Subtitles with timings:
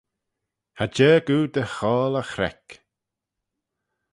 [0.75, 2.67] Cha jarg oo dty choayl y chreck